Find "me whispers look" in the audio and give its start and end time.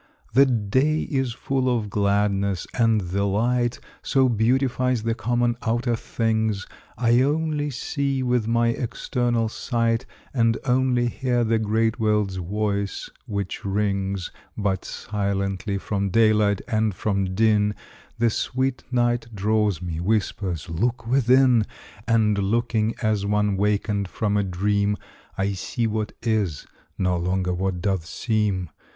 19.83-21.05